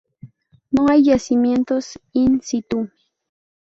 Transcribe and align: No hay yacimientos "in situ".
No 0.71 0.87
hay 0.89 1.03
yacimientos 1.03 1.99
"in 2.13 2.41
situ". 2.41 2.89